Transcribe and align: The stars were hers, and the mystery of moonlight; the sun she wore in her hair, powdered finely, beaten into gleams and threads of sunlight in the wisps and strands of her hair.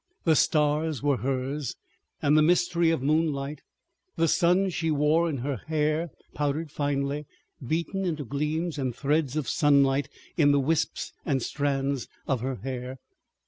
The 0.23 0.35
stars 0.35 1.03
were 1.03 1.17
hers, 1.17 1.75
and 2.23 2.35
the 2.35 2.41
mystery 2.41 2.89
of 2.89 3.03
moonlight; 3.03 3.61
the 4.15 4.27
sun 4.27 4.71
she 4.71 4.89
wore 4.89 5.29
in 5.29 5.37
her 5.45 5.57
hair, 5.67 6.09
powdered 6.33 6.71
finely, 6.71 7.27
beaten 7.63 8.03
into 8.03 8.25
gleams 8.25 8.79
and 8.79 8.95
threads 8.95 9.35
of 9.35 9.47
sunlight 9.47 10.09
in 10.37 10.51
the 10.53 10.59
wisps 10.59 11.13
and 11.23 11.39
strands 11.39 12.07
of 12.27 12.41
her 12.41 12.55
hair. 12.55 12.97